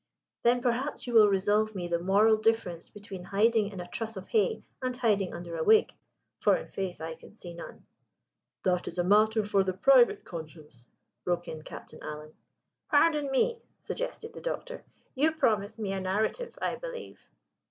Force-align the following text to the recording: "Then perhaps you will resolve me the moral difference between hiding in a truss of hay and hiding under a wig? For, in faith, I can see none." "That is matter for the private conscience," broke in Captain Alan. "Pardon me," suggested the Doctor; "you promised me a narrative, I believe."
"Then 0.41 0.63
perhaps 0.63 1.05
you 1.05 1.13
will 1.13 1.29
resolve 1.29 1.75
me 1.75 1.87
the 1.87 1.99
moral 1.99 2.35
difference 2.35 2.89
between 2.89 3.25
hiding 3.25 3.69
in 3.69 3.79
a 3.79 3.87
truss 3.87 4.17
of 4.17 4.29
hay 4.29 4.63
and 4.81 4.97
hiding 4.97 5.31
under 5.31 5.55
a 5.55 5.63
wig? 5.63 5.93
For, 6.39 6.57
in 6.57 6.69
faith, 6.69 6.99
I 6.99 7.13
can 7.13 7.35
see 7.35 7.53
none." 7.53 7.85
"That 8.63 8.87
is 8.87 8.97
matter 8.97 9.45
for 9.45 9.63
the 9.63 9.73
private 9.73 10.25
conscience," 10.25 10.87
broke 11.23 11.47
in 11.47 11.61
Captain 11.61 12.01
Alan. 12.01 12.33
"Pardon 12.89 13.29
me," 13.29 13.61
suggested 13.79 14.33
the 14.33 14.41
Doctor; 14.41 14.83
"you 15.13 15.33
promised 15.33 15.77
me 15.77 15.91
a 15.93 16.01
narrative, 16.01 16.57
I 16.59 16.77
believe." 16.77 17.29